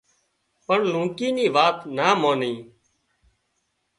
[0.65, 2.53] پڻ لونڪي نِي وات نا ماني